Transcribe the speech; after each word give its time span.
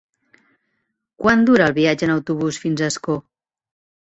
Quant 1.23 1.45
dura 1.49 1.67
el 1.73 1.75
viatge 1.77 2.09
en 2.09 2.15
autobús 2.17 2.61
fins 2.65 2.83
a 2.83 2.89
Ascó? 2.93 3.19